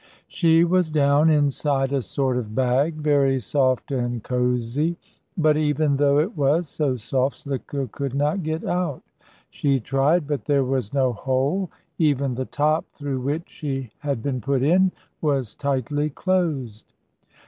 [0.27, 4.97] She was down inside a sort of bag, very soft and cozy,
[5.37, 9.03] but even though it was so soft, Slicko could not get out.
[9.51, 11.69] She tried, but there was no hole.
[11.99, 14.91] Even the top, through which she had been put in,
[15.21, 16.93] was tightly closed.